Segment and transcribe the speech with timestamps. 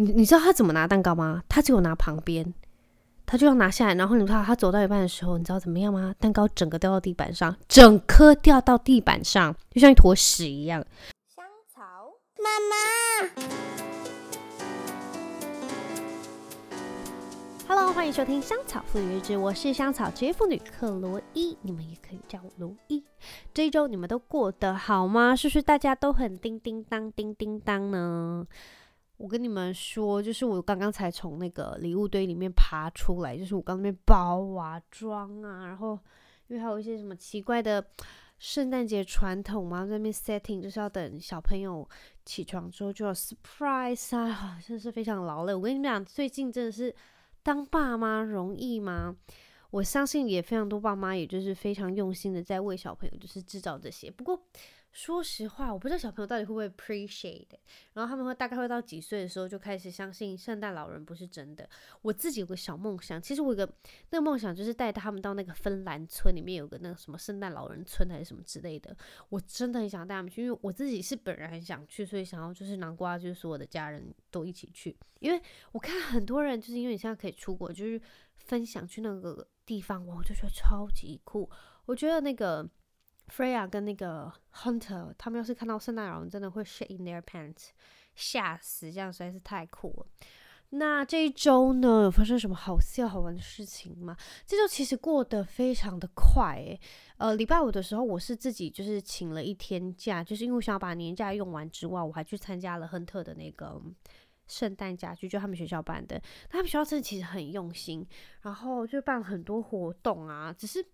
[0.00, 1.42] 你你知道他怎么拿蛋糕吗？
[1.46, 2.54] 他只有拿旁边，
[3.26, 6.14] 他就要拿下来，然后你看他走到一半的时候，你知道怎么样吗？
[6.18, 10.82] 蛋糕整个掉到地板上，整颗掉到地板上，就像一坨屎一样。
[11.36, 11.82] 香草
[12.38, 12.76] 妈妈
[17.68, 23.04] ，Hello，欢迎收听香草妇女日志，我是香草职业妇女克罗伊，你们也可以叫我罗伊。
[23.52, 25.36] 这一周你们都过得好吗？
[25.36, 28.46] 是不是大家都很叮叮当、叮叮当呢？
[29.20, 35.98] 我跟你们说，就是我刚刚才从那个礼物堆里面爬出来，就是我刚那边包啊、装啊，然后
[36.46, 37.84] 因为还有一些什么奇怪的
[38.38, 41.86] 圣诞节传统嘛，在那边 setting 就是要等小朋友
[42.24, 45.54] 起床之后就要 surprise 啊， 真的是非常劳累。
[45.54, 46.94] 我跟你们讲，最近真的是
[47.42, 49.14] 当爸妈容易吗？
[49.70, 54.42] 我相信也非常多爸妈，也就是非常用心的在为小朋友就是制造这些，不过。
[54.92, 57.46] 说实话，我不知道小朋友到底会不会 appreciate，
[57.92, 61.68] 然后他们会大概会到几岁的时候就开始相信圣诞老人不是真的。
[62.02, 63.72] 我自己有个小梦想，其实我有个
[64.10, 68.94] 那个梦想就是带他们到那个芬兰村里面有个那个什么圣诞老人村还是什么之类的。
[69.28, 74.96] 我真的很想带他们去，因为我自己是本人很想去，所以想要就是南瓜就是所有的家人都一起去。
[75.20, 78.00] 因为我看很多人就是因为你现在可以出国，就是
[78.38, 81.48] 分享去那个地方，哇，我就觉得超级酷。
[81.86, 82.68] 我觉得那个。
[83.30, 87.68] Freya 跟那个 Hunter，他们要是看到圣诞老人，真的会 shit in their pants，
[88.14, 90.06] 吓死，这样实在是太酷了。
[90.72, 94.16] 那这一周呢，有发生什么好笑好玩的事情吗？
[94.46, 96.80] 这周其实过得非常的快，诶，
[97.16, 103.82] 呃，礼拜五的时候，我是自己就是请了一天假，就是因为想要把年假用完之外，我还去参加了亨特的那个
[104.46, 106.22] 圣诞家具，就他们学校办的。
[106.48, 108.06] 他们学校真的其实很用心，
[108.42, 110.84] 然后就办了很多活动啊，只是。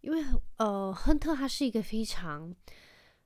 [0.00, 0.24] 因为
[0.56, 2.54] 呃，亨特他是一个非常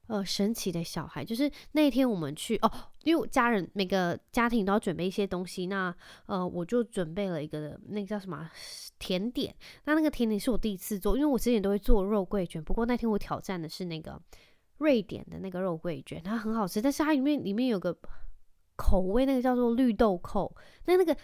[0.07, 1.25] 呃神奇的小孩。
[1.25, 2.71] 就是那一天我们去哦，
[3.03, 5.95] 因为我家人每个家庭都要准备一些东西，那
[6.27, 8.51] 呃我就准备了一个那个叫什么
[8.99, 9.55] 甜点。
[9.85, 14.21] 那那个甜点是我第一次做，因为我之前都会做肉桂卷，不过那天我挑战的是那个
[14.79, 17.97] 瑞典的那个肉桂卷，它很好吃，但是它里面里面有个
[18.77, 20.53] 口味，那个叫做绿豆蔻，
[20.87, 21.17] 那那个。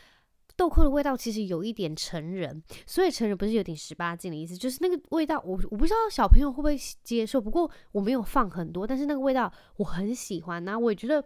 [0.59, 11.25] 豆蔻的味道其实有一点成人，所以成人不是有点十八禁的意思，就是那个味道我我不知道小朋友会不会接受，不过我没有放很多，但是那个味道我很喜欢，那我也觉得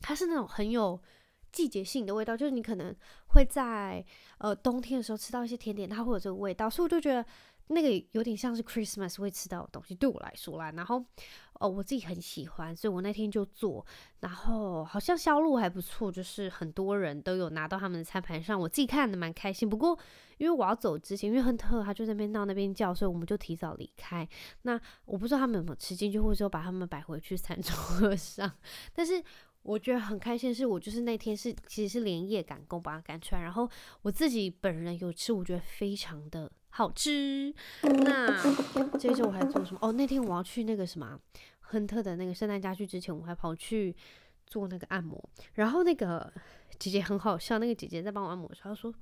[0.00, 0.98] 它是那种很有
[1.52, 2.96] 季节性的味道，就是你可能
[3.26, 4.02] 会在
[4.38, 7.24] 呃冬天的时候吃到一些甜点，它会有这个味道，所以我就觉得。
[7.68, 10.70] 那个有点像是 Christmas 会吃到的东西，对我来说啦。
[10.72, 11.02] 然后，
[11.54, 13.84] 哦，我自己很喜欢，所以我那天就做。
[14.20, 19.68] 然后好像销路还不错，就是很多人都有拿到他们的餐盘上，我自己看的蛮开心。
[19.68, 19.98] 不过，
[20.38, 24.28] 因为我要走之前，因为亨特他就在那边闹那边叫，所以我们就提早离开。
[24.62, 28.52] 那我不知道他们有没有吃进去，或者说把他们摆回去餐桌上。
[28.92, 29.22] 但是
[29.62, 33.70] 我觉得很开心是，我就是那天是其实是连夜赶工把它赶出来，然后
[34.02, 36.50] 我自己本人有吃，我觉得非常的。
[36.74, 37.54] 好吃。
[37.82, 38.34] 那
[38.96, 39.78] 接着我还做什么？
[39.82, 41.20] 哦，那天我要去那个什么
[41.60, 43.94] 亨特的那个圣诞家具之前，我还跑去
[44.46, 45.22] 做那个按摩。
[45.52, 46.32] 然后那个
[46.78, 48.92] 姐姐很好笑，那个姐姐在帮我按摩，她说：“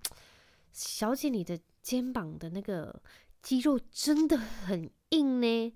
[0.72, 3.00] 小姐，你的肩膀的那个
[3.40, 5.74] 肌肉真的很硬呢。”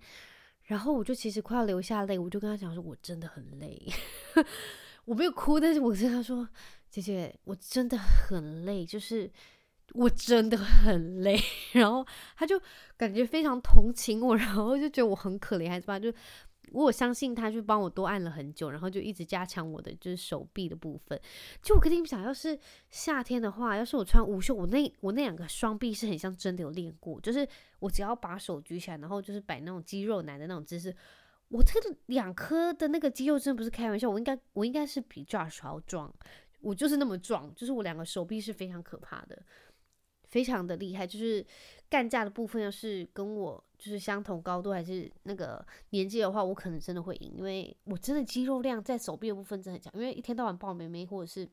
[0.66, 3.81] 然后我就其实快要流下泪，我就跟她讲说：“我真的很累。
[5.06, 6.49] ”我没有哭，但是我跟她说
[6.91, 9.31] ：“姐姐，我真的很累，就是。”
[9.93, 11.39] 我真的很累，
[11.72, 12.05] 然后
[12.37, 12.61] 他就
[12.97, 15.99] 感觉非常同情我，然后就觉得我很可怜，还是吧？
[15.99, 16.12] 就
[16.72, 21.21] 我相信他，就帮我多按了很久，然后就一直加强我的就是手臂的部分。
[21.62, 22.59] 就我跟你们讲，要是
[22.91, 27.47] 夏天的话，要是我穿无袖，我那我那两个双臂是很像真的有练过，就是
[27.78, 30.93] 我只要把手举起来，然后就是摆那种肌肉男的那种姿势，
[31.49, 36.12] 我这个两颗的那个肌肉真的不是开玩笑，我应该我应该是比 Josh 要壮，
[36.61, 39.41] 我就是那么壮，就是我两个手臂是非常可怕的。
[40.34, 41.47] 非常的厉害，就是
[41.89, 49.93] 干架的部分，要是跟我就是相同高度还是那个年纪的话，我可能真的会赢，因为我真的肌肉量在手臂的部分真的很强。
[49.95, 51.49] 因为一天到晚抱妹妹，或者是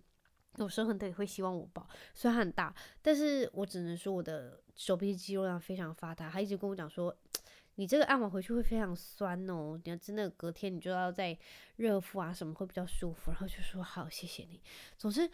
[0.58, 2.74] 有时候很也会希望我抱，虽然很大，
[3.04, 6.27] 但是我只能说我的手臂肌肉量非常发达。
[6.27, 7.16] 他一直跟我讲说，
[7.75, 11.38] 你这个按完回去会非常酸哦，你要真的隔天你就要再
[11.75, 13.30] 热敷啊什么会比较舒服。
[13.30, 14.60] 然后就说好，谢谢你。
[14.98, 15.30] 总之，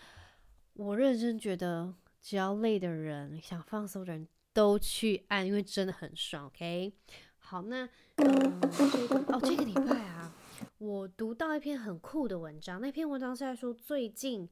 [0.74, 1.94] 我认真觉得。
[2.28, 6.48] 只要累的人，想放松的人都去按，因为真的很爽。
[6.48, 6.92] OK，
[7.38, 7.88] 好，那
[8.18, 10.30] 嗯，这个哦，这个礼拜啊，
[10.78, 12.82] 我读到一篇很酷的文章。
[12.82, 14.46] 那篇文章是在说最近，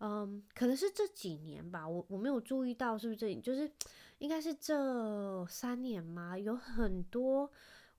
[0.00, 3.72] 嗯，可能是这几年吧，我我没有注意到是不是这里，就是
[4.18, 7.50] 应该是这三年嘛，有很多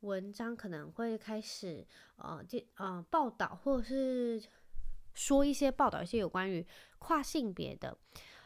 [0.01, 1.83] 文章可能会开始
[2.17, 4.39] 呃，这呃报道或者是
[5.15, 6.63] 说一些报道一些有关于
[6.99, 7.97] 跨性别的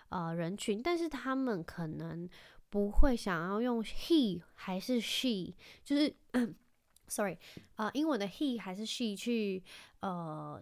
[0.09, 2.29] 呃人群，但是他们可能
[2.69, 6.13] 不会想要用 he 还是 she，就是、
[7.07, 7.37] sorry
[7.75, 9.63] 呃英文的 he 还是 she 去
[10.01, 10.61] 呃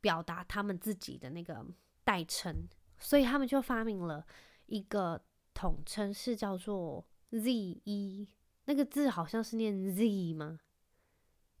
[0.00, 1.64] 表达他们自己的那个
[2.04, 2.68] 代称，
[2.98, 4.24] 所以他们就发明了
[4.66, 5.20] 一个
[5.52, 8.26] 统称是叫做 ze，
[8.64, 10.60] 那个字好像是念 z 吗？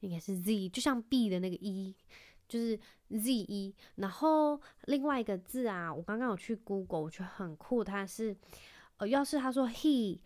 [0.00, 1.96] 应该是 z，就像 b 的那个 e。
[2.52, 2.78] 就是
[3.08, 7.82] Z 一然后另外一个字啊，我刚刚有去 Google，我觉得很酷。
[7.82, 8.36] 它是，
[8.98, 10.20] 呃，要是他说 He，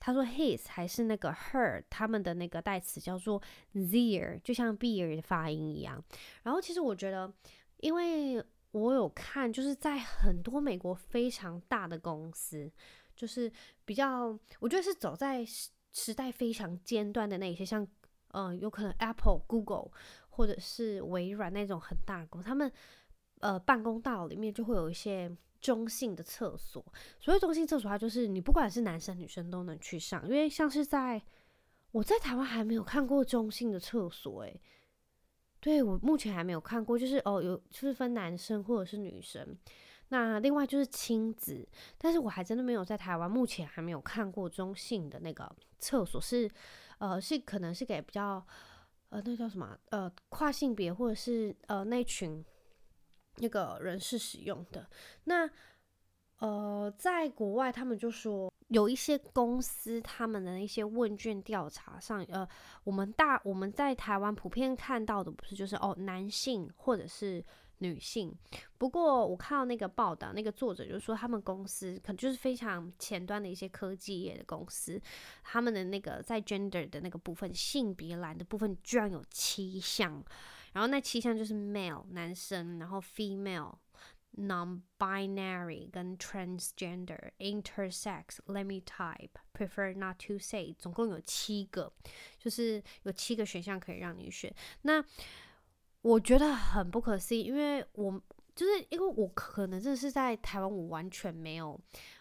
[0.00, 3.40] 他说 His，还是那个 Her，他们的那个代词叫做
[3.72, 6.02] Their，就像 Beer 的发音一样。
[6.42, 7.32] 然后其实我觉得，
[7.76, 12.68] 因为我有看，就是在很多美国非常大的公司，
[13.14, 13.52] 就是
[13.84, 17.86] 比较，我觉得是走在时时代非常尖端的那些，像，
[18.32, 19.92] 呃，有可能 Apple、Google。
[20.40, 22.72] 或者是微软那种很大公司，他们
[23.40, 26.82] 呃办公大楼里面就会有一些中性的厕所。
[27.20, 30.26] 所谓中性厕所，它就是你不管是男生女生都能去上。
[30.26, 31.20] 因为像是在
[31.92, 34.58] 我在台湾还没有看过中性的厕所，诶，
[35.60, 39.54] 对，我目前还没有看过，就是哦有就是分男生或者是女生。
[40.08, 46.50] 那另外就是亲子，但是我还真的没有在台湾目前还没有看过中性的那个厕所，是
[46.96, 48.42] 呃是可能是给比较。
[49.10, 49.78] 呃，那叫什么？
[49.90, 52.44] 呃，跨性别或者是呃那群
[53.36, 54.88] 那个人士使用的。
[55.24, 55.48] 那
[56.38, 62.48] 呃，在国外，他们就说有一些公司他们的那些问卷调查上，呃，
[62.82, 67.44] 我们大我们在台湾普遍看到的不是就是哦男性或者是。
[67.80, 68.34] 女性，
[68.78, 75.00] 不过我看到那个报道，那个作者就是说，他们公司可能就是非常前端的一些科技业的公司，
[75.42, 80.22] 他们的那个在 gender 的那个部分，性别栏的部分居然有七项，
[80.72, 83.74] 然后那七项就是 male 男生，然后 female、
[84.36, 91.90] non-binary 跟 transgender、intersex、let me type、prefer not to say，总共有七个，
[92.38, 94.54] 就是有七个选项可以让你选。
[94.82, 95.02] 那
[96.02, 98.20] 我觉得很不可思议，因为我
[98.54, 101.78] 就是因为我可能真的是在台湾，我完全没有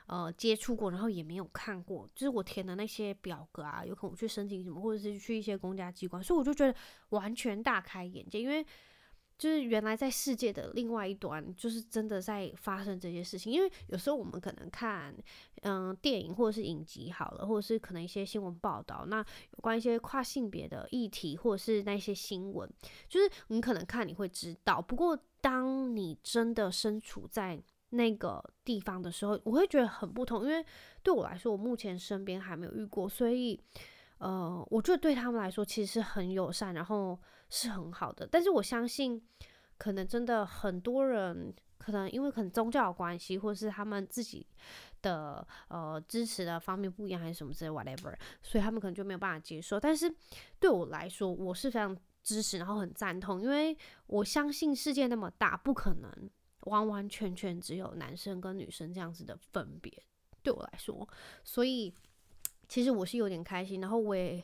[0.07, 6.75] 呃接触过，然后也没有看过，就是我填的那些表格啊，有可能我去申请什么，或者是去一些公家机关，所以我就觉得
[7.09, 8.65] 完全大开眼界，因为。
[9.39, 13.51] 就是原来在世界的另外一端，就是真的在发生这些事情。
[13.51, 15.15] 因为有时候我们可能看，
[15.61, 22.69] 嗯，电影或者是影集好了，或者是可能一些新闻报道，那有关一些跨性别的议题，或者是那些新闻，
[23.07, 24.81] 就是你可能看你会知道。
[24.81, 27.57] 不过当你真的身处在
[27.91, 30.43] 那个地方的时候，我会觉得很不同。
[30.43, 30.63] 因为
[31.01, 33.59] 对我来说，我目前身边还没有遇过，所以，
[34.19, 37.19] 呃，我觉得对他们来说其实是很友善，然后。
[37.51, 39.19] 是很好的，但是我相信，
[39.75, 44.45] 可能真的很多人，可能因为可能宗教关系，或是他们自己
[45.01, 49.79] 的呃支持的方面不一样，还是什么之类 whatever，所以他们可能就没有办法接受。
[49.79, 50.13] 但是
[50.59, 53.75] 对我来说，我是非常支持，然后很赞同，因为
[54.05, 56.29] 我相信世界那么大，不可能
[56.65, 59.91] 完完全全只有男生跟女生这样子的分别。
[60.43, 61.09] 对我来说，
[61.43, 61.91] 所以
[62.69, 64.41] 其实我是有点开心，然后我也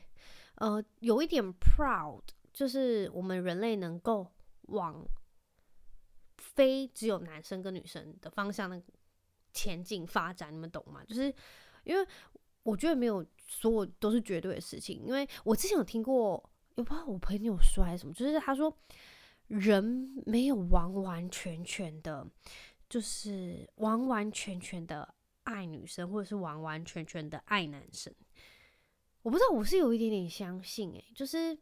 [0.55, 2.21] 呃有一点 proud。
[2.55, 4.25] 就是我们人类能够
[4.67, 5.05] 往
[6.37, 8.81] 非只有男生跟女生的方向的
[9.51, 11.03] 前进发展，你们懂吗？
[11.03, 11.23] 就是
[11.83, 12.07] 因为
[12.63, 18.73] 我觉得没有所有都是绝对的事情，因为我之前有听过，有不知道我朋友说还是什么，就是他说
[19.47, 19.83] 人
[20.25, 22.25] 没有完完全全的，
[22.87, 28.15] 就是完完全全的爱女生，或者是完完全全的爱男生。
[29.25, 31.57] 我不知道，我是有一点点相信，欸，诶，就是。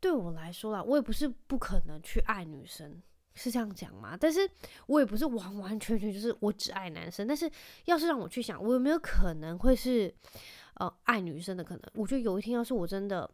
[0.00, 3.00] 对我来说啦，我也不是不可能去爱女生，
[3.34, 4.16] 是这样讲吗？
[4.16, 4.40] 但是
[4.86, 7.24] 我也不是完完全全就是我只爱男生。
[7.24, 7.48] 但是
[7.84, 10.12] 要是让我去想，我有没有可能会是
[10.74, 11.82] 呃爱女生的可能？
[11.94, 13.30] 我觉得有一天要是我真的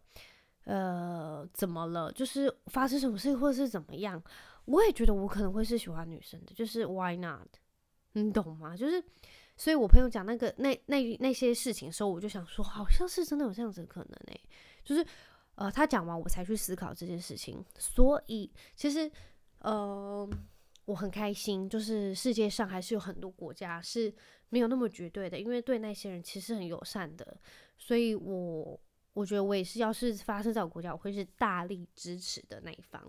[0.64, 4.22] 呃怎么了，就是发生什么事或者是怎么样，
[4.66, 6.52] 我也觉得我可能会是喜欢女生的。
[6.52, 7.48] 就是 Why not？
[8.12, 8.76] 你懂吗？
[8.76, 9.02] 就是
[9.58, 14.40] 所以我朋友讲那个那那那些事情的时候，我就想说，好像是真的有这样子的可能诶、
[14.82, 15.04] 就是。
[15.60, 19.10] 呃，他讲完我才去思考这件事情，所以其实，
[19.58, 20.24] 呃，
[20.84, 24.14] 我很开心，就是世界上还是有很多国家是
[24.50, 27.36] 没有那么绝对的，因为对那些人其实很友善的，
[27.76, 28.80] 所以我
[29.14, 33.02] 我觉得我也是，要是发生在我国家，我会是大力支持的那一方。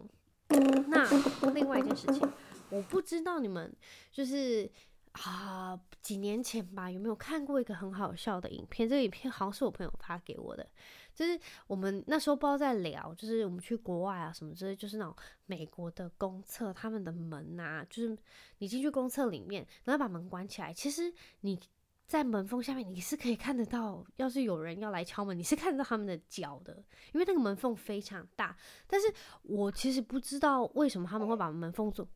[0.88, 2.28] 那另外一件事情，
[2.72, 3.72] 我不知道你们
[4.12, 4.68] 就是
[5.14, 8.88] 啊，几年前吧，有没有看过一个很好笑的影片？
[8.88, 10.66] 这个影片好像是我朋友发给我的，
[11.14, 11.38] 就是
[11.68, 15.14] 我们那时候不知道在聊，就是我们去国外啊什么之类，就是那种
[15.48, 18.18] 美国的公厕，他们的门啊，就是
[18.60, 21.12] 你进去公厕里面，然后把门关起来，其实
[21.42, 21.60] 你
[22.06, 26.74] 在门缝下面你是可以看得到，要是有人要来敲门，你是看得到他们的脚的，
[27.14, 28.56] 因为那个门缝非常大。
[28.88, 29.12] 但是
[29.42, 32.08] 我其实不知道为什么他们会把门缝做。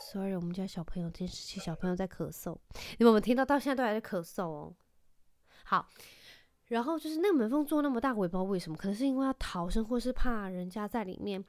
[0.00, 2.56] Sorry，我们家小朋友监视器小朋友在咳嗽，
[2.98, 3.44] 你们有没有听到？
[3.44, 4.74] 到现在都还在咳嗽哦。
[5.64, 5.86] 好，
[6.66, 11.44] 然后就是那个门缝做那么大，我也不知道为什么，可能是因为要逃生，或是怕人家在里面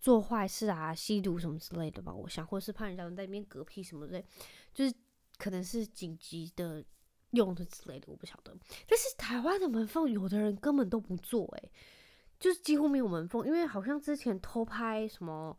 [0.00, 2.12] 做坏事啊、吸毒什么之类的吧。
[2.12, 4.24] 我想，或是怕人家在里面嗝屁什么之类，
[4.72, 4.94] 就是
[5.36, 6.82] 可能是紧急的
[7.32, 8.56] 用的之类的，我不晓得。
[8.88, 11.70] 但是台湾的门缝，有的人根本都不做，诶，
[12.40, 15.56] 就是几乎没有门缝，因为好像之前偷拍什么。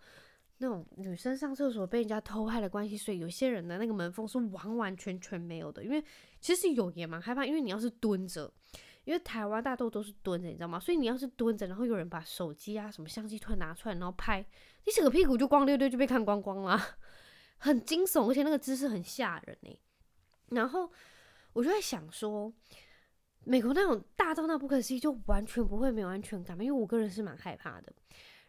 [0.59, 5.83] 那种女生上厕所被人家偷拍的关系，所以有些人的那个门缝是完完全全没有的。
[5.83, 6.03] 因为
[6.39, 8.49] 其实有也蛮害怕，因为你要是蹲着，
[9.03, 10.79] 因为台湾大多都是蹲着，你知道吗？
[10.79, 14.45] 所以你要是蹲着，然后有人把手机啊什么相机突然拿出来，然后拍，
[14.85, 16.79] 你整个屁股就光溜溜就被看光光了，
[17.57, 19.79] 很惊悚，而且那个姿势很吓人呢。
[20.49, 20.89] 然后
[21.53, 22.53] 我就在想说，
[23.43, 26.63] 美国那种大到那不可思议，就完全不会没有安全感吗？
[26.63, 27.91] 因为我个人是蛮害怕的。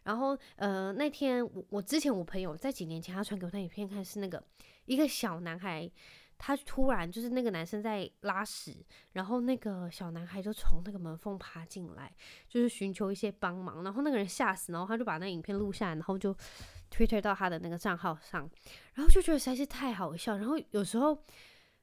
[0.05, 4.41] 然后，呃，那天我我之前我朋友在几年前他传给我那影片看，是那个
[4.85, 5.89] 一个小男孩，
[6.37, 12.13] 他突然就是那个男生在拉屎，然后那个小男孩就从那个门缝爬进来，
[12.47, 16.35] 就是寻求一些帮忙，然后那个人吓死，然后他就把那影片录下来，然后就
[16.89, 18.49] 推推到他的那个账号上，
[18.93, 20.37] 然后就觉得实在是太好笑。
[20.37, 21.17] 然后有时候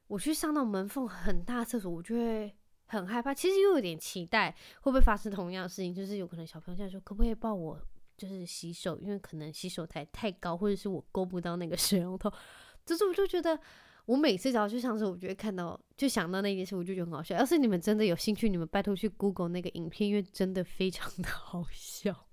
[0.07, 7.77] 我去上到门缝很大厕所，我就会很害怕，其实又有点期待会不会发生同样的事情，就是有可能小朋友这样说，可不可以抱我？
[8.17, 12.31] 就是洗手，因为可能洗手台太高，或者是我够不到那个水龙头。
[12.85, 13.57] 就是我就觉得，
[14.05, 17.35] 我每次只要去上厕所，我就会看到，就想到那件事，我就觉得很好笑。
[17.37, 22.27] 要是你们真的有兴趣，你们拜托去 Google 那个影片，因为真的非常的 好笑。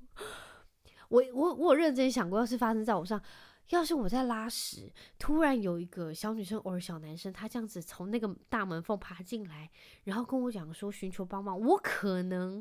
[1.09, 3.23] 我我我有认真想过，要是发生在我上，
[3.69, 9.71] 要是我在拉屎，突然有一个小女生或者小男生，他这样子从那个大门缝爬进来，
[10.03, 12.61] 然后跟我讲说寻求帮忙，我可能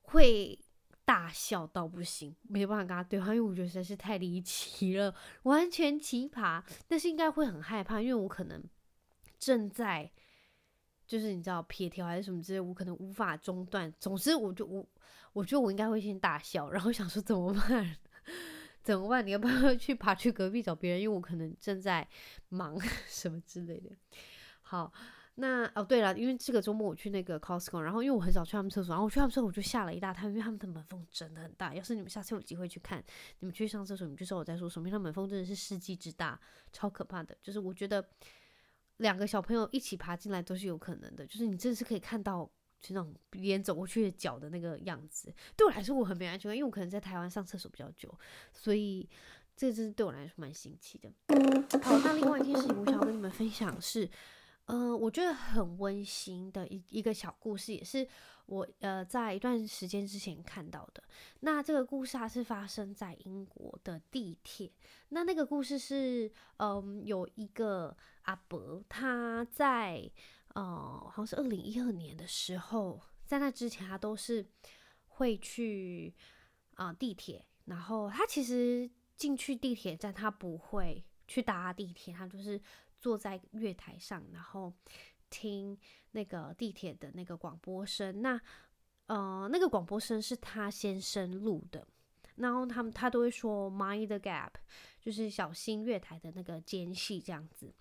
[0.00, 0.58] 会。
[1.08, 6.62] 大笑到不行，没办法跟他对话，因为我觉得实在是太离奇了，完全奇葩。
[6.86, 8.62] 但是应该会很害怕，因为我可能
[9.38, 10.12] 正在，
[11.06, 13.90] 就是你知道撇条还是什么之类，我可能无法中断。
[13.98, 14.86] 总之，我就我
[15.32, 17.96] 我觉得我应该会先大笑，然后想说怎么办？
[18.84, 19.26] 怎么办？
[19.26, 21.00] 你要不要去爬去隔壁找别人？
[21.00, 22.06] 因为我可能正在
[22.50, 23.96] 忙 什么之类的。
[24.60, 24.92] 好。
[25.40, 31.72] 那哦，对了，因为这个周末我去那个 Costco，然后因为我很少去他们厕所，然后我去他们厕所我就吓了一大跳，因为他们的门缝真的很大。
[31.72, 32.98] 要是你们下次有机会去看，
[33.38, 34.88] 你们去上厕所，你们就知道我在说什么。
[34.88, 36.40] 因为他门缝真的是世纪之大，
[36.72, 37.36] 超可怕的。
[37.40, 38.04] 就是我觉得
[38.96, 41.24] 两个小朋友一起爬进来都是有可能的。
[41.24, 42.44] 就是你真的是可以看到，
[42.80, 45.32] 就那种别人走过去的脚的那个样子。
[45.56, 48.12] 对我来说我很没安全感，因为我可能在台湾上厕所比较久，
[48.52, 49.08] 所以
[49.54, 51.08] 这真是对我来说蛮新奇的。
[51.80, 54.10] 好，那另外一件事情我想要跟你们分享是。
[54.68, 58.06] 嗯、我觉得很温馨的一一个小故事，也是
[58.44, 61.02] 我呃在一段时间之前看到的。
[61.40, 64.70] 那这个故事它是发生在英国的地铁。
[65.08, 70.10] 那那个故事是，嗯，有一个阿伯，他在
[70.54, 74.46] 呃好像是二零一二年的时候，在那之前他都是
[75.06, 76.14] 会去
[76.74, 82.60] 啊、地铁，然后他其实进去地铁站，他不会去搭地铁，他就是。
[83.00, 84.72] 坐在月台上，然后
[85.30, 85.78] 听
[86.12, 88.20] 那个地铁的那个广播声。
[88.22, 88.40] 那
[89.06, 91.86] 呃，那个广播声是他先生录的。
[92.36, 94.50] 然后他们他都会说 “mind the gap”，
[95.00, 97.72] 就是小心月台的那个间隙这样子。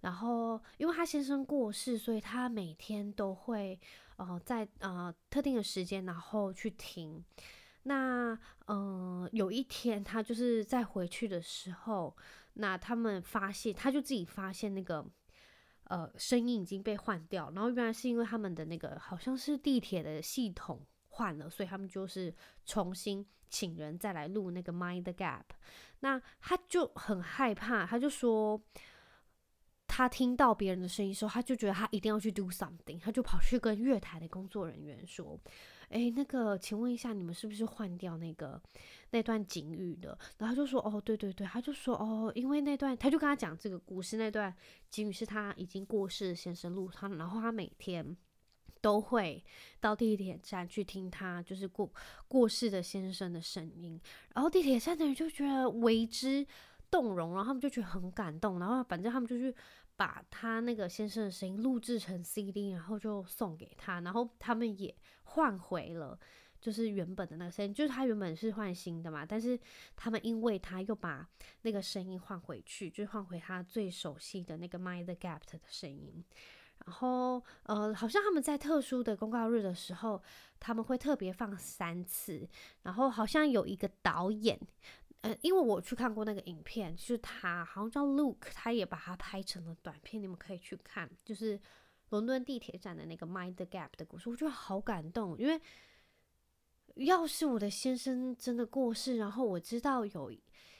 [0.00, 3.78] 然后因为他先生过世，所以他每天都会
[4.16, 7.22] 呃在呃特定的时间，然后去听。
[7.88, 12.16] 那呃有一天他就是在回去的时候。
[12.60, 15.06] 那他们发现，他就自己发现那个，
[15.84, 25.44] 呃，声音已经被换掉，然后原来是因为他们的那个好像是地铁的系统换了，所以他们就是重新请人再来录那个 Mind Gap。
[26.00, 28.60] 那他就很害怕，他就说，
[29.86, 35.38] 他听到别人的声音时候，他就觉得他一定要去 do something，他就跑去跟月台的工作人员说。
[35.90, 38.60] 诶，那个，请问一下，你们是不是换掉那个
[39.10, 40.18] 那段警语的？
[40.38, 44.54] 然后他就说，哦，对对对，他就说，哦，因为那段，他就跟他讲这个故事，那段
[44.90, 48.16] 警语是他已经过世先生录他，然后他每天
[48.80, 49.42] 都会
[49.80, 51.90] 到地铁站去听他就是过
[52.28, 54.00] 过世的先生的声音，
[54.34, 56.46] 然后地铁站的人就觉得为之
[56.90, 59.54] 动容，然后他们就觉得很感动，然后反正他们就去
[59.96, 66.18] 把他那个先生的声音录制成 CD，然后就送给他，然后他们也换回了。
[66.60, 69.56] 就是原本的那个声音，就是他原本是换新的嘛，但是
[69.94, 71.24] 他们因为他又把
[71.62, 76.24] 那个声音换回去，就换回他最熟悉的那个 Mind the Gap 的声音。
[76.84, 80.20] 然后呃，好像他们在特殊的公告日的时候，
[80.58, 82.48] 他们会特别放三次。
[82.82, 84.58] 然后好像有一个导演，
[85.22, 91.60] 嗯，因为我去看过那个影片，就是他好像叫 Luke，他也把它拍成了短片，你们可以去看，就是
[92.10, 95.60] 伦敦地铁站的那个 Mind Gap 的故事，我觉得好感动，因为。
[97.04, 100.32] 要是我的先生真的过世，然后我知道有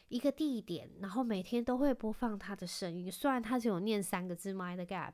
[0.08, 5.12] 一个地点，然后每天都会播放他的声音，虽然他只有念三个字 “mind gap”，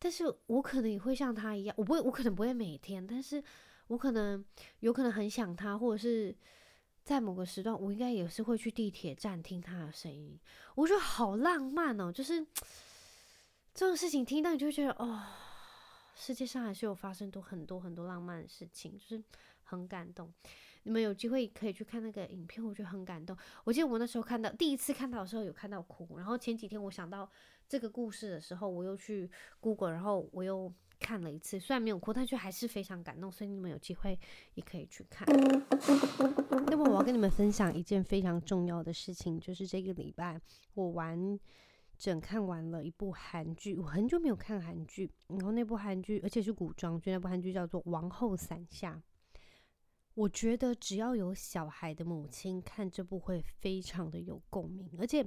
[0.00, 3.40] 但是我可能也会像他一样，我不会，我可能不会每天，但是
[3.86, 4.44] 我可能
[4.80, 6.36] 有可能很想他，或者是
[7.06, 10.36] 在某个时段，我应该也是会去地铁站听他的声音。
[10.74, 12.44] 我觉得好浪漫哦，就是
[13.72, 15.22] 这种事情听到你就会觉得哦，
[16.16, 19.22] 世界上还是有发生多很多很多浪漫的事情，就是。
[19.68, 20.32] 很感动，
[20.84, 23.36] 你们有机会可以去看那个影片，我觉得很感动。
[23.64, 27.28] 我记得我那时候看到第一次看到的时候有看到哭，然后前几天我想到
[27.68, 29.30] 这个故事的时候，我又去
[29.60, 33.30] Google，然后我又看了一次，虽然没有哭，但却还是非常感动。
[33.30, 34.18] 所以你们有机会
[34.54, 35.26] 也可以去看。
[36.68, 40.40] 那么我要跟你们分享一件非常重要的事情，就是这个礼拜
[40.74, 41.38] 我完
[41.98, 48.94] 整看完了一部韩剧，我很久没有看韩剧，然后那部韩剧而且是古装剧，那部韩剧叫做《王后伞下》。
[50.14, 55.22] 我觉得只要有小孩的母亲看这部会非常的有共鸣，而且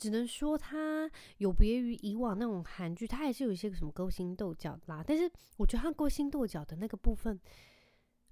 [0.00, 5.04] 只能说它有别于以往那种韩剧，它还是有一些什么勾心斗角啦。
[5.06, 7.38] 但是我觉得它勾心斗角的那个部分，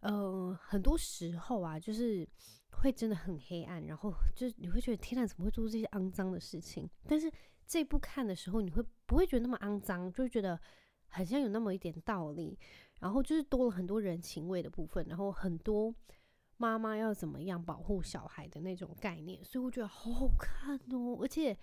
[0.01, 2.27] 呃，很多时候啊，就是
[2.71, 6.89] 会真的很黑暗，然后就是你会觉得天哪，怎么会做这些肮脏的事情？
[7.07, 7.31] 但是
[7.67, 10.11] 这部看的时候，你会不会觉得那么肮脏？
[10.11, 10.59] 就会觉得
[11.09, 12.59] 好像有那么一点道理。
[13.01, 15.95] 然后就是多了很多人情味的部分，然后很多
[16.59, 21.17] 妈妈要怎么样保护小孩的那种概念，所以我觉得好好看哦。
[21.21, 21.57] 而且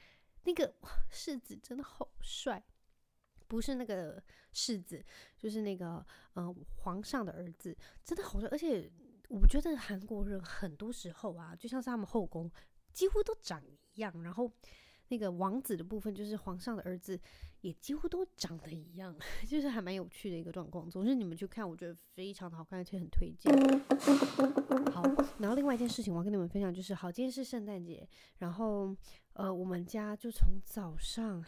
[0.44, 0.74] 那个
[1.12, 2.66] 世子真的好帅，
[3.48, 5.06] 不是那个世子，
[5.38, 6.04] 就是那个
[6.34, 8.50] 嗯、皇上的儿子，真的好帅。
[8.50, 8.92] 而且
[9.30, 12.52] 我觉得韩国人很多时候啊，就像是他们后宫
[12.92, 14.52] 几乎都长一样，然后。
[15.10, 17.20] 那个王子的部分，就是皇上的儿子，
[17.62, 19.16] 也几乎都长得一样，
[19.48, 20.90] 就是还蛮有趣的一个状况。
[20.90, 23.54] 总之你们去看，我觉得非常的好看，而且很推荐。
[24.92, 25.04] 好，
[25.40, 28.08] 然后另外一件事情我要跟你们分享，就是好，今天是圣诞节，
[28.40, 28.96] 然后
[29.34, 31.44] 呃，我们家就从早上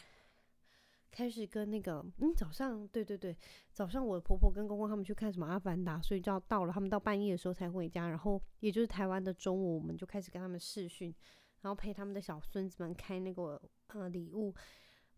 [1.09, 3.35] 开始跟那个，嗯，早上，对对对，
[3.71, 11.13] 早上我的婆婆跟公公他们去看什么阿凡达，所以就要到了，他们到半夜的时候才回家，然后也就是台湾的中午，我们就开始跟他们视讯。
[11.61, 14.53] 然后陪他们的小孙子们开那个呃礼物，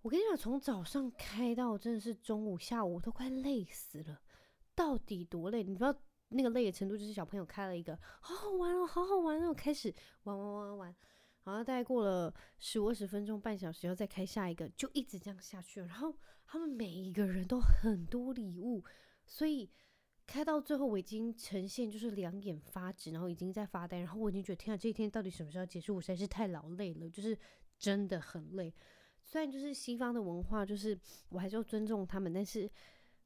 [0.02, 4.19] 我跟你讲，从早上开到真的是中午下午，都快累死了。
[4.73, 5.63] 到底多累？
[5.63, 5.93] 你不知道
[6.30, 10.95] 那个累的程度，就是小朋友开了一个，好好玩哦，好好玩哦，开始玩玩玩玩，
[11.43, 15.82] 然后大概过了十五二十分钟，半小时，要再开下一个，就一直这样下去。
[15.82, 18.84] 然后他们每一个人都很多礼物，
[19.25, 19.69] 所以。
[20.30, 25.96] 开到最后，我已经呈现就是两眼发直，然后已经在发呆，然后我已经觉得天啊，这一天到底什么时候结束？
[25.96, 27.36] 我实在是太劳累了，就是
[27.80, 28.72] 真的很累。
[29.24, 30.96] 虽然就是西方的文化，就是
[31.30, 32.70] 我还是要尊重他们，但是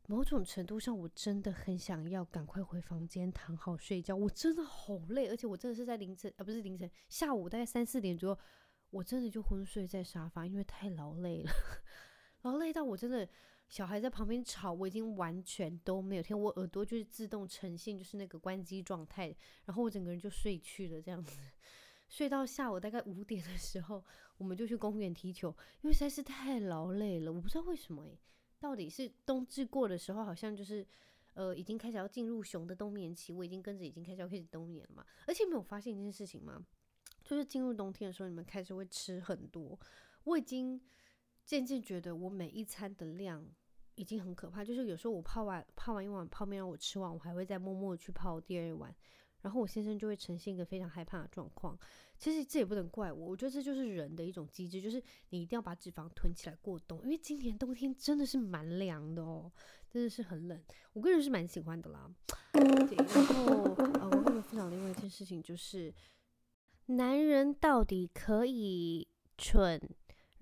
[0.08, 4.16] 某种程度上，我真的很想要赶快回房间躺好睡觉。
[4.16, 8.40] 我真的好累，而且我真的是在凌晨，啊不是凌晨，下午大概三四点左右，
[8.92, 11.52] 我真的就昏睡在沙发，因为太劳累了，
[12.44, 13.28] 劳累到我真的。
[13.74, 21.40] 小孩在旁边吵，我已经完全都没有听，我耳朵就是自动呈现就是那个关机状态，然后我整个人就睡去了，这样子，
[22.08, 24.06] 睡到下午大概五点的时候，
[24.38, 25.50] 我们就去公园踢球，
[25.82, 28.20] 因为实在是太劳累了，我不知道为什么诶，
[28.60, 30.86] 到底是冬至过的时候，好像就是
[31.34, 36.64] 呃已经开始要进入熊的冬眠期，我已经跟着已经开始要开始冬眠了嘛，而且没有发现一件事情吗？
[37.24, 39.80] 就是进入冬天的时候，你们开始会吃很多，
[40.26, 40.80] 我已经
[41.44, 43.44] 渐渐觉得我每一餐的量。
[43.96, 48.94] 已经很可怕，就是有时候我泡完泡完一碗泡面让我吃完，我还会再默默去泡第二碗，
[49.42, 51.78] 然后我先生就会呈现一个非常害怕的状况。
[52.18, 59.52] 其实这也不能怪我，我觉得这就是人的一种机制，就是你一定要把脂肪囤起来过冬，因为今年冬天真的是蛮凉的哦，
[59.90, 60.64] 真的是很冷。
[60.94, 62.10] 我个人是蛮喜欢的啦。
[62.54, 65.94] 对，然后呃，我跟你们分享另外一件事情，就是
[66.86, 69.82] 男人到底可以蠢？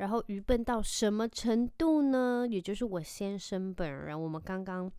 [0.02, 2.44] 然后愚笨到什么程度呢？
[2.50, 4.92] 也就是我先生本人，我们刚刚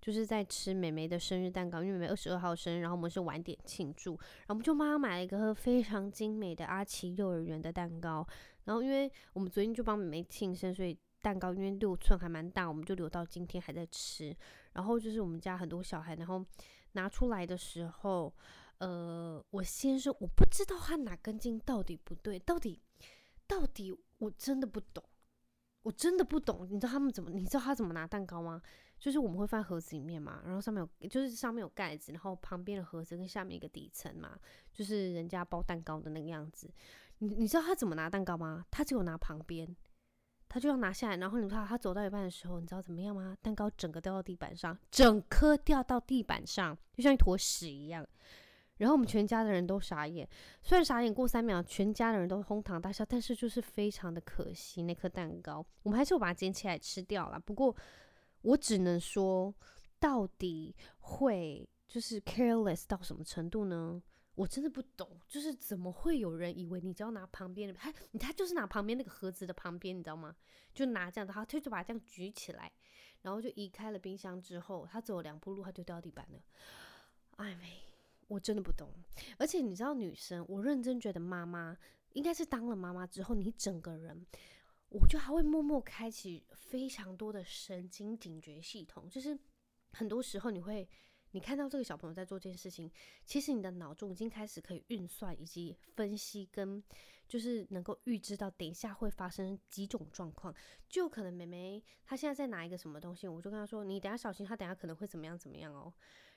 [0.00, 8.26] 就是在吃美眉的生日蛋糕，因为妹妹二十二号生日，然后我们是晚点庆祝，然后我们就帮她买了一个非常精美的阿奇幼儿园的蛋糕。
[8.64, 14.34] 然后因为我们昨天就帮美眉庆生，所以蛋糕因为六寸还蛮大，我们就留到今天还在吃。
[14.72, 16.42] 然后就是我们家很多小孩，然后
[16.92, 18.32] 拿出来的时候，
[18.78, 22.80] 呃，我先生我不知道他哪根筋到底不对，到底
[23.46, 25.02] 到底我真的不懂。
[25.82, 27.30] 我真的不懂，你知道他们怎么？
[27.30, 28.60] 你知道他怎么拿蛋糕吗？
[28.98, 34.36] 就是我们会放盒子里面嘛，然后上面有，就是上面有盖子，然后旁边的盒子跟下面一个底层嘛，
[34.72, 36.68] 就是人家包蛋糕的那个样子。
[37.18, 38.66] 你你知道他怎么拿蛋糕吗？
[38.68, 39.76] 他只有拿旁边，
[40.48, 43.36] 他就要拿下来，然后你知道他走到一半的时候，你知道怎么样吗？
[43.40, 48.04] 蛋糕整个掉到地板上，整颗掉到地板上，就像一坨屎一样。
[48.78, 50.28] 然后我们全家的人都傻眼，
[50.62, 57.40] 虽然傻眼过三秒，全家的人都哄堂大笑，但是就是非常的可惜那颗蛋糕，我们还是有把它捡起来吃掉了。
[57.40, 57.74] 不过
[58.42, 59.54] 我只能说，
[59.98, 64.02] 到底会就是 careless 到什么程度呢？
[64.34, 70.36] 我真的不懂，就是怎么会有人以为你只要拿旁边的，他他就是拿旁边那个盒子的旁边，你知道吗？
[70.74, 72.70] 就拿这样的，他他就把它这样举起来，
[73.22, 76.38] 然后就移开了冰箱之后，他走了两步路，他就掉地板了。
[77.36, 77.95] 哎没。
[78.28, 78.92] 我真的不懂，
[79.38, 81.76] 而且你知道，女生，我认真觉得妈妈
[82.12, 84.26] 应该是当了妈妈之后，你整个人，
[84.88, 89.08] 我觉得还会默默开启非常多的神经警觉系统。
[89.08, 89.38] 就是
[89.92, 90.88] 很多时候，你会
[91.30, 92.90] 你看到这个小朋友在做这件事情，
[93.24, 96.82] 其实你的脑中已经开始可以运算以及分析，跟
[97.28, 100.54] 就是能够预知到等一下会发生几种状况。
[100.88, 105.92] 就可能妹妹她现在在拿一个什么东西，我就跟她说：“你等下小心，她等下可能会怎么样怎么样哦。”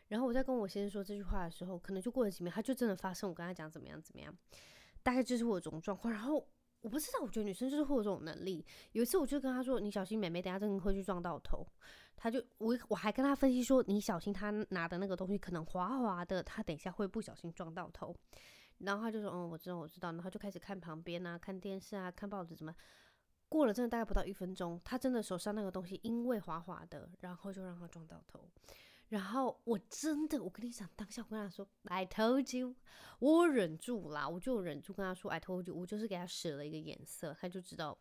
[0.10, 3.30] 然后我在跟我先生说这句话的时候，可能就过了几秒，他就真的发生。
[3.30, 4.36] 我跟他讲怎么样怎么样，
[5.02, 6.13] 大概就是我这种状况。
[6.13, 6.45] 然后
[6.82, 8.65] 我不知道，我觉得女生就是会有这种能力。
[8.91, 11.65] 有一次我就跟他说：“你小心妹妹，等下真的会去撞到头。”
[12.17, 18.15] 他就我我还跟他分析说：“你小心他拿的那个东西可能滑滑的，他等一下会不小心撞到头。”
[18.80, 22.74] 然后他就说：“嗯，我知道，我知道。”然后就开始看旁边啊，看电视啊，看报纸怎么。
[23.48, 28.48] 过了真的大概不到一分钟，他真的手上那个东西因为滑滑的，然后就让他撞到头。
[29.10, 32.76] 然后我真的，我跟你讲，当下我跟他说，I told you，
[33.17, 37.98] 我忍住啦，我就忍住跟他说，I told you，我就是给他使了一个眼色，他就知道，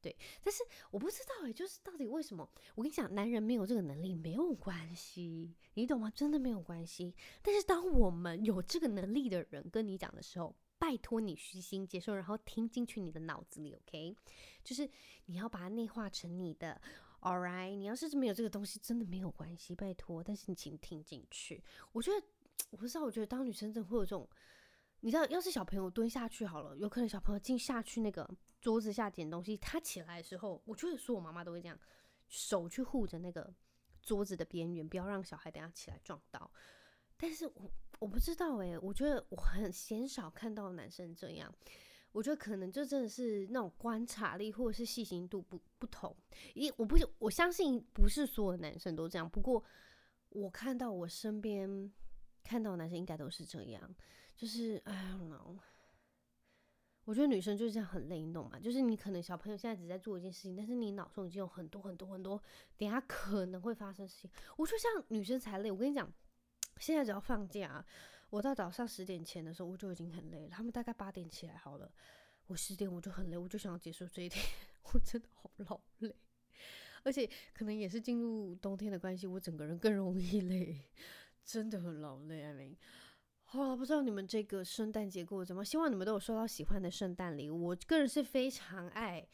[0.00, 0.16] 对。
[0.44, 0.62] 但是
[0.92, 2.48] 我不知道诶，就是到底为什么？
[2.76, 6.08] 我跟你讲，男人没有这个能力没有关系，你懂吗？
[6.14, 7.12] 真的没有关系。
[7.42, 14.16] 但是当我们有这个能力的人跟你讲的时候，拜托你虚心接受，然后听进去你的脑子里，OK？
[14.62, 14.88] 就是
[15.26, 16.80] 你要把它内化成你的。
[17.24, 20.22] All right，你要是没有这个东西，真的没有关系，拜托。
[20.22, 21.64] 但是你请听进去。
[21.92, 22.26] 我觉得，
[22.68, 24.28] 我不知道，我觉得当女生真的会有这种，
[25.00, 28.28] 你知道，要是小朋友蹲下去好了，有可能小朋友进下去那个
[28.60, 31.78] 桌子下捡东西，他起来的时候，我就会说我妈妈都会这样，
[32.28, 33.50] 手去护着那个
[34.02, 36.50] 桌子的边缘，不要让小孩等下起来撞到。
[37.16, 41.50] 但是我我不知道诶，我觉得我很鲜少看到男生这样。
[42.14, 46.16] 我觉得可能就真的是那种观察力或者是细心度不不同，
[46.54, 49.28] 因我不我相信不是所有男生都这样。
[49.28, 49.62] 不过
[50.28, 51.92] 我看到我身边
[52.44, 53.94] 看到男生应该都是这样，
[54.36, 55.18] 就是哎呀，
[57.04, 58.60] 我觉得女生就是这样很累，你懂吗？
[58.60, 62.40] 就是你可能小朋友现在只在做一件事情，但是你脑中已经有很多很多很多
[62.76, 64.30] 等下可能会发生事情。
[64.56, 66.08] 我说像女生才累，我跟你讲。
[66.80, 67.86] 现在只要放假，
[68.34, 70.48] 我到早上十点前的时候，我就已经很累了。
[70.48, 71.88] 他们大概八点起来好了，
[72.48, 74.44] 我十点我就很累，我就想要结束这一天。
[74.92, 76.12] 我真的好老累，
[77.04, 80.76] 而且可能也是进入冬天的关系，我整个人更容易累，
[81.44, 82.42] 真的很劳累。
[82.42, 82.74] I mean，
[83.44, 85.64] 好了，不知道你们这个圣诞节过得怎么？
[85.64, 87.66] 希望你们都有收到喜欢的圣诞礼物。
[87.68, 89.24] 我个人是非常爱。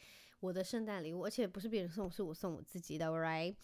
[0.41, 3.55] 我的圣诞礼物，而且不是别人送，是我送我自己的，right？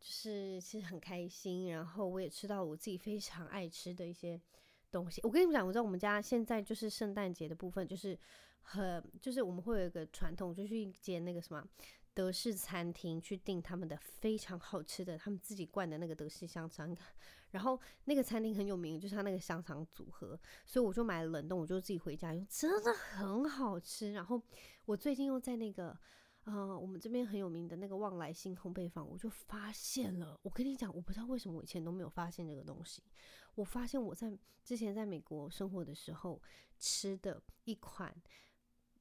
[0.00, 4.40] 就是其实很开心，然后我也吃到我自己非常爱吃的一些
[4.94, 5.20] 东西。
[5.24, 8.16] 我跟你们讲，我知道我们家现在就是圣诞节的部分，就是
[8.62, 11.66] 很就是我们会有一个传统，就去一间那个什么
[12.14, 16.96] 德式餐厅去订他们的非常好吃的，他们自己灌的那个德式香肠。
[17.50, 24.12] 然后那个餐厅很有名，就是它那个香肠组合，所以我就买了冷冻，我就自己回家用，真的很好吃。
[24.12, 24.40] 然后
[24.86, 25.98] 我最近又在那个。
[26.44, 30.38] 啊、我们这边很有名的那个旺来新烘焙坊，我就发现了。
[30.42, 33.02] 我跟你讲，我不知道为什么我以前都没有发现这个东西。
[33.54, 36.40] 我发现我在之前在美国生活的时候
[36.78, 38.14] 吃的一款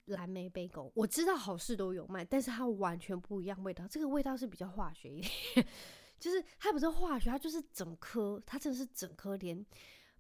[0.06, 3.88] 蓝莓贝果，我知道好事都有卖，但是它完全不一样味道。
[3.88, 5.68] 这个味道是比较化学一点，
[6.20, 9.66] 就是它不是化学，它就是整颗，它真的是整颗连，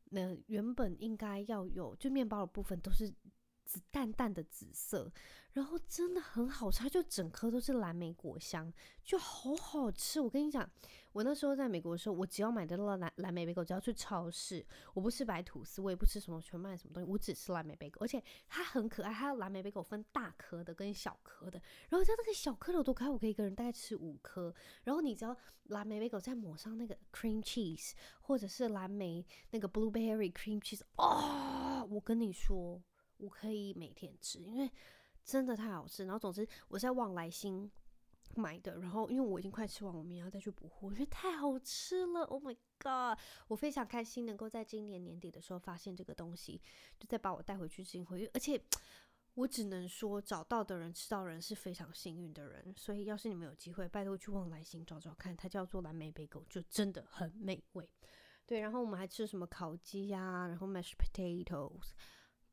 [0.05, 3.13] 那、呃、原本应该要有就面包的部分都是。
[3.65, 5.11] 紫淡淡的紫色，
[5.53, 8.71] 然后真的很好吃，它就整颗都是蓝莓果香，
[9.03, 10.19] 就好好吃。
[10.19, 10.69] 我跟你讲，
[11.11, 24.53] 我那时候在美国的时候，我只要买得到蓝蓝莓贝果，只要去超市，我不吃白吐司，我也不吃什么全麦什么东西，我只吃蓝莓贝果，而且它很可爱，它的蓝莓贝果分大颗的跟小颗的，然后像那个小颗的我都可爱，我可以一个人大概吃五颗。
[24.83, 32.81] 然后你只要蓝莓贝果再抹上那个 cream cheese，或者是蓝莓那个 blueberry cream cheese，哦，我跟你说。
[33.17, 34.69] 我可以每天吃，因为
[35.23, 36.05] 真的太好吃。
[36.05, 37.71] 然后总之我在旺来新
[38.35, 42.21] 买的，然后因为我已经快吃完，我明天要再去补货，因为太好吃了。
[42.21, 43.19] Oh my god！
[43.47, 46.59] 我非常开心能够在今年年底的时候发现这个东西，
[46.99, 48.29] 就再把我带回去进回。
[48.33, 48.59] 而且
[49.35, 52.73] 我只能说，找到的人吃到人是非常幸运的人。
[52.75, 57.89] 所以要是你们有机会，拜托去旺来新找找看，它叫做蓝莓贝果，就真的很美味。
[58.45, 61.91] 对，然后我们还吃什么烤鸡呀、然后 mashed potatoes。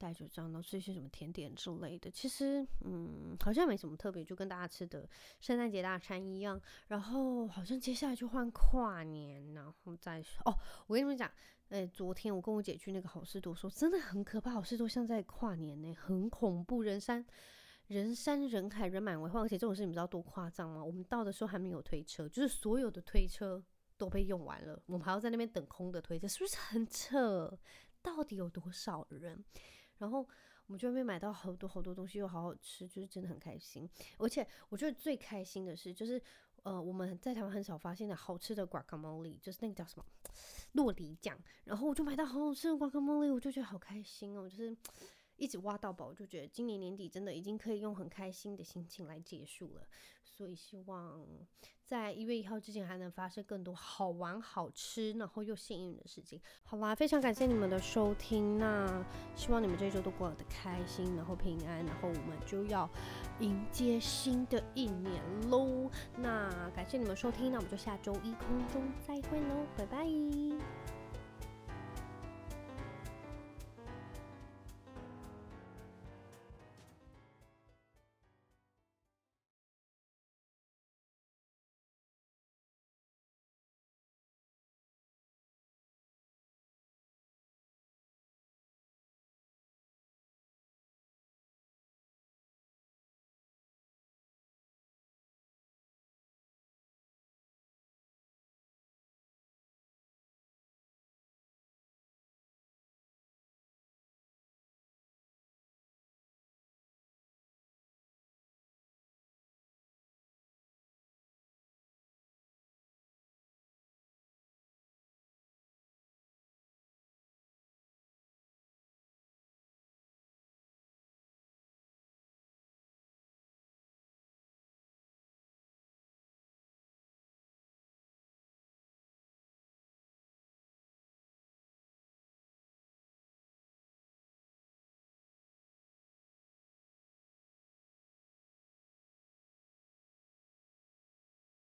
[0.00, 2.10] 带着这样，都是一些什么甜点之类的。
[2.10, 5.06] 其实，嗯，好像没什么特别，就跟大家吃的
[5.40, 6.58] 圣诞节大餐一样。
[6.88, 10.40] 然后，好像接下来就换跨年，然后再说。
[10.46, 11.30] 哦，我跟你们讲，
[11.68, 17.22] 哎，昨天我跟我姐去那个好事多，说真的很可怕，好事多像在跨年呢，很恐怖，人山
[17.88, 19.42] 人山人海，人满为患。
[19.42, 20.82] 而且这种事你们知道多夸张吗？
[20.82, 23.62] 我们到的时候还没有推车，就是所有的推车
[23.98, 27.58] 都被用完了，我们还要在那边等空的推车，是不是很扯？
[28.02, 29.44] 到底有多少人？
[30.00, 30.18] 然后
[30.66, 33.88] 我们就会买到好多好多东西，又好好吃，就是真的很开心。
[34.18, 36.20] 而且我觉得最开心的是，就是
[36.64, 40.04] 呃我们在台湾很少发现的好吃的 guacamole，就是那个叫什么
[40.72, 41.38] 洛梨酱。
[41.62, 44.76] 然后我就买到好好吃的 guacamole，我就觉得好开心哦，就是。
[45.36, 49.88] 一直挖到宝，就觉得今年年底真的已经可以用很开心的心情来结束了。
[50.22, 51.26] 所以希望
[51.90, 56.40] 在一月一号之前还能发生更多好玩、好吃，然后又幸运的事情。
[56.62, 62.88] 好啦，非常感谢你们的收听，那希望你们这一周都过得开心，然后平安，然后我们就要
[63.40, 65.90] 迎接新的一年喽。
[66.16, 70.06] 那感谢你们收听，那我们就下周一空中再会喽，拜拜。